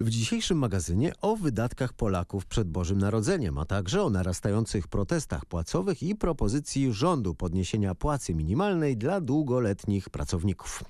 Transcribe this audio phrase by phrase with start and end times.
[0.00, 6.02] W dzisiejszym magazynie o wydatkach Polaków przed Bożym Narodzeniem, a także o narastających protestach płacowych
[6.02, 10.84] i propozycji rządu podniesienia płacy minimalnej dla długoletnich pracowników.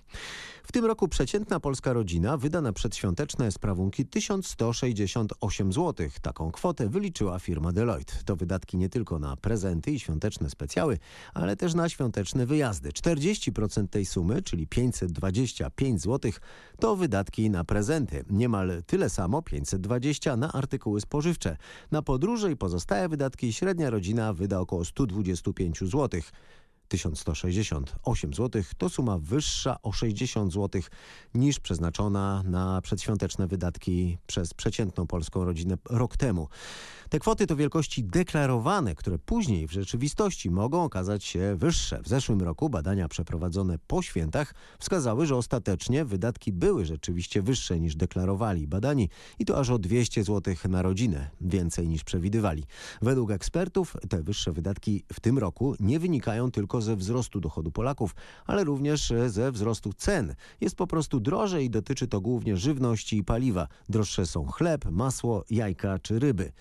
[0.67, 6.09] W tym roku przeciętna polska rodzina wyda na przedświąteczne sprawunki 1168 zł.
[6.23, 8.13] Taką kwotę wyliczyła firma Deloitte.
[8.25, 10.99] To wydatki nie tylko na prezenty i świąteczne specjały,
[11.35, 12.91] ale też na świąteczne wyjazdy.
[12.91, 16.33] 40% tej sumy, czyli 525 zł,
[16.81, 18.25] to wydatki na prezenty.
[18.31, 21.57] Niemal tyle samo, 520 na artykuły spożywcze.
[21.91, 26.21] Na podróże i pozostałe wydatki średnia rodzina wyda około 125 zł.
[26.89, 30.83] 1168 zł to suma wyższa o 60 zł
[31.35, 36.49] niż przeznaczona na przedświąteczne wydatki przez przeciętną polską rodzinę rok temu.
[37.09, 42.03] Te kwoty to wielkości deklarowane, które później w rzeczywistości mogą okazać się wyższe.
[42.03, 47.97] W zeszłym roku badania przeprowadzone po świętach wskazały, że ostatecznie wydatki były rzeczywiście wyższe niż
[47.97, 49.09] deklarowali badani
[49.39, 52.65] i to aż o 200 zł na rodzinę, więcej niż przewidywali.
[53.03, 58.15] Według ekspertów te wyższe wydatki w tym roku nie wynikają tylko ze wzrostu dochodu Polaków,
[58.47, 60.35] ale również ze wzrostu cen.
[60.61, 63.69] Jest po prostu drożej i dotyczy to głównie żywności i paliwa.
[63.89, 66.53] Droższe są chleb, masło, jajka czy ryby.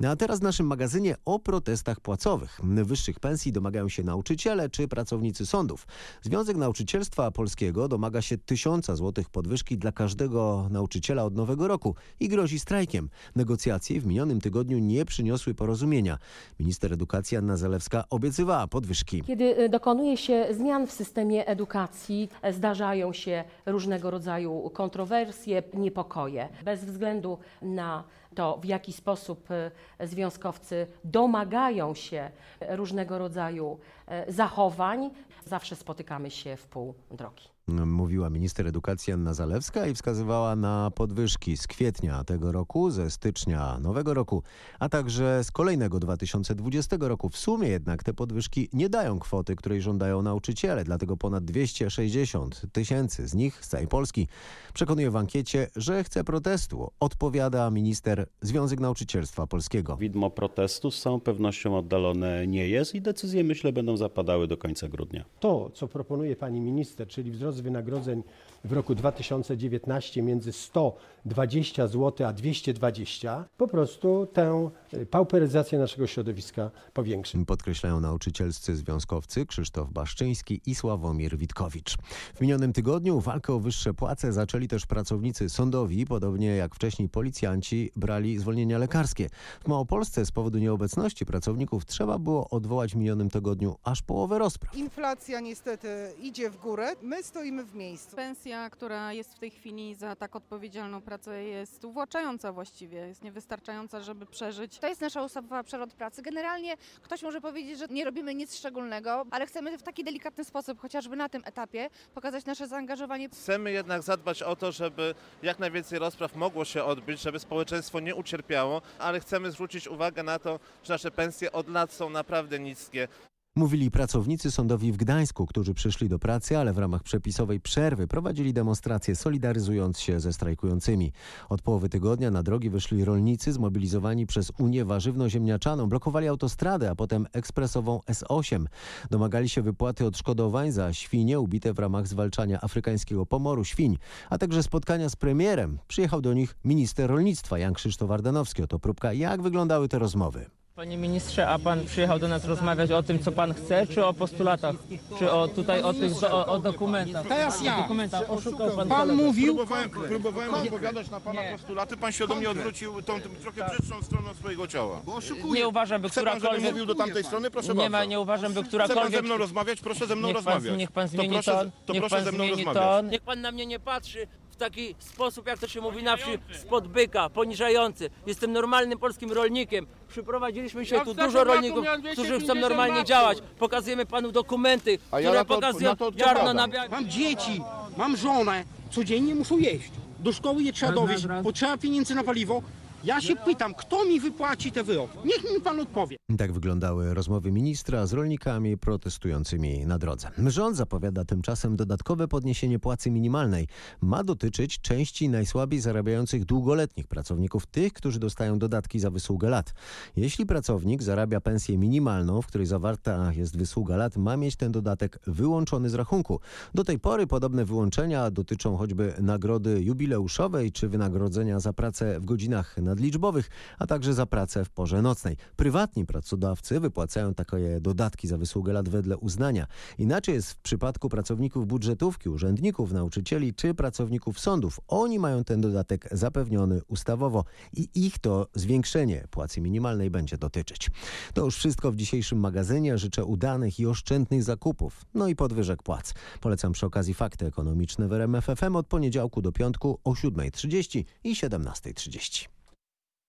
[0.00, 2.60] No a teraz w naszym magazynie o protestach płacowych.
[2.84, 5.86] Wyższych pensji domagają się nauczyciele czy pracownicy sądów.
[6.22, 12.28] Związek Nauczycielstwa Polskiego domaga się tysiąca złotych podwyżki dla każdego nauczyciela od nowego roku i
[12.28, 13.08] grozi strajkiem.
[13.36, 16.18] Negocjacje w minionym tygodniu nie przyniosły porozumienia.
[16.60, 19.22] Minister edukacji Anna Zalewska obiecywała podwyżki.
[19.22, 26.48] Kiedy y, dokonuje się zmian w systemie edukacji, e, zdarzają się różnego rodzaju kontrowersje, niepokoje.
[26.64, 28.04] Bez względu na
[28.34, 35.10] to, w jaki sposób y, związkowcy domagają się różnego rodzaju e, zachowań,
[35.44, 37.53] zawsze spotykamy się w pół drogi.
[37.68, 43.78] Mówiła minister edukacji Anna Zalewska i wskazywała na podwyżki z kwietnia tego roku, ze stycznia
[43.78, 44.42] nowego roku,
[44.78, 47.28] a także z kolejnego 2020 roku.
[47.28, 53.28] W sumie jednak te podwyżki nie dają kwoty, której żądają nauczyciele, dlatego ponad 260 tysięcy
[53.28, 54.28] z nich z całej Polski
[54.74, 56.90] przekonuje w ankiecie, że chce protestu.
[57.00, 59.96] Odpowiada minister Związek Nauczycielstwa Polskiego.
[59.96, 64.88] Widmo protestu z całą pewnością oddalone nie jest i decyzje myślę będą zapadały do końca
[64.88, 65.24] grudnia.
[65.40, 68.22] To, co proponuje pani minister, czyli wzrost wynagrodzeń
[68.64, 74.70] w roku 2019 między 120 zł a 220, po prostu tę
[75.10, 77.44] pauperyzację naszego środowiska powiększy.
[77.46, 81.96] Podkreślają nauczycielscy związkowcy Krzysztof Baszczyński i Sławomir Witkowicz.
[82.34, 87.90] W minionym tygodniu walkę o wyższe płace zaczęli też pracownicy sądowi, podobnie jak wcześniej policjanci
[87.96, 89.28] brali zwolnienia lekarskie.
[89.64, 94.76] W Małopolsce z powodu nieobecności pracowników trzeba było odwołać w minionym tygodniu aż połowę rozpraw.
[94.76, 95.88] Inflacja niestety
[96.22, 98.16] idzie w górę, my stoimy w miejscu.
[98.16, 104.00] Pensja, która jest w tej chwili za tak odpowiedzialną pracę jest uwłaczająca właściwie, jest niewystarczająca,
[104.00, 104.78] żeby przeżyć.
[104.78, 106.22] To jest nasza ustawowa przerost pracy.
[106.22, 110.80] Generalnie ktoś może powiedzieć, że nie robimy nic szczególnego, ale chcemy w taki delikatny sposób,
[110.80, 113.28] chociażby na tym etapie, pokazać nasze zaangażowanie.
[113.28, 118.14] Chcemy jednak zadbać o to, żeby jak najwięcej rozpraw mogło się odbyć, żeby społeczeństwo nie
[118.14, 123.08] ucierpiało, ale chcemy zwrócić uwagę na to, że nasze pensje od lat są naprawdę niskie.
[123.56, 128.52] Mówili pracownicy sądowi w Gdańsku, którzy przyszli do pracy, ale w ramach przepisowej przerwy prowadzili
[128.52, 131.12] demonstracje solidaryzując się ze strajkującymi.
[131.48, 135.88] Od połowy tygodnia na drogi wyszli rolnicy zmobilizowani przez Unię Warzywno-Ziemniaczaną.
[135.88, 138.66] Blokowali autostradę, a potem ekspresową S8.
[139.10, 143.98] Domagali się wypłaty odszkodowań za świnie ubite w ramach zwalczania afrykańskiego pomoru świń,
[144.30, 145.78] a także spotkania z premierem.
[145.88, 148.62] Przyjechał do nich minister rolnictwa Jan Krzysztof Ardanowski.
[148.62, 150.46] Oto próbka, jak wyglądały te rozmowy.
[150.76, 154.14] Panie ministrze, a pan przyjechał do nas rozmawiać o tym, co pan chce, czy o
[154.14, 154.74] postulatach?
[155.18, 157.26] Czy o tutaj o tych o, o dokumentach?
[157.28, 157.76] Teraz ja.
[157.76, 158.88] Dokumentach oszukał pan.
[158.88, 159.22] Pan kolegę.
[159.24, 163.66] mówił, Próbowałem, próbowałem odpowiadać na pana postulaty, pan się do mnie odwrócił tą tym trochę
[163.70, 165.00] brzydszą stroną swojego ciała.
[165.04, 165.60] bo oszukuje.
[165.60, 166.70] Nie uważam, by Chce pan, żebym którakolwiek...
[166.72, 167.50] mówił do tamtej strony?
[167.50, 168.10] Proszę Nie ma, bardzo.
[168.10, 169.16] nie uważam, by Chce pan którakolwiek...
[169.20, 169.80] ze mną rozmawiać?
[169.80, 170.78] Proszę ze mną Niech pan, rozmawiać.
[170.78, 172.82] niech pan to zmieni proszę, ton, to niech proszę pan ze mną zmieni rozmawiać.
[172.82, 173.08] ton.
[173.10, 176.30] Niech pan na mnie nie patrzy w taki sposób, jak to się mówi na wsi,
[176.60, 178.10] spod byka, poniżający.
[178.26, 179.86] Jestem normalnym polskim rolnikiem.
[180.08, 183.38] Przyprowadziliśmy się Ja w tu zeszłym dużo roku rolników, miałem którzy chcą 250 normalnie działać.
[183.58, 186.56] Pokazujemy panu dokumenty, A ja które na to- pokazują na to ziarno odpowiadam.
[186.56, 186.90] na białym.
[186.90, 187.60] Mam dzieci,
[187.96, 189.90] mam żonę, codziennie muszą jeść.
[190.18, 192.62] Do szkoły je trzeba dowieźć, potrzeba pieniędzy na paliwo.
[193.04, 195.18] Ja się pytam, kto mi wypłaci te wyroki?
[195.24, 196.16] Niech mi pan odpowie.
[196.38, 200.30] Tak wyglądały rozmowy ministra z rolnikami protestującymi na drodze.
[200.46, 203.68] Rząd zapowiada tymczasem dodatkowe podniesienie płacy minimalnej.
[204.00, 209.74] Ma dotyczyć części najsłabiej zarabiających długoletnich pracowników, tych, którzy dostają dodatki za wysługę lat.
[210.16, 215.18] Jeśli pracownik zarabia pensję minimalną, w której zawarta jest wysługa lat, ma mieć ten dodatek
[215.26, 216.40] wyłączony z rachunku.
[216.74, 222.76] Do tej pory podobne wyłączenia dotyczą choćby nagrody jubileuszowej czy wynagrodzenia za pracę w godzinach
[222.94, 225.36] nadliczbowych, a także za pracę w porze nocnej.
[225.56, 229.66] Prywatni pracodawcy wypłacają takie dodatki za wysługę lat wedle uznania.
[229.98, 234.80] Inaczej jest w przypadku pracowników budżetówki, urzędników, nauczycieli czy pracowników sądów.
[234.88, 240.90] Oni mają ten dodatek zapewniony ustawowo i ich to zwiększenie płacy minimalnej będzie dotyczyć.
[241.34, 242.98] To już wszystko w dzisiejszym magazynie.
[242.98, 246.14] Życzę udanych i oszczędnych zakupów, no i podwyżek płac.
[246.40, 251.34] Polecam przy okazji fakty ekonomiczne w RMF FM od poniedziałku do piątku o 7.30 i
[251.34, 252.53] 17.30.